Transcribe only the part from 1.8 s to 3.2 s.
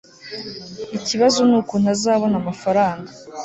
azabona amafaranga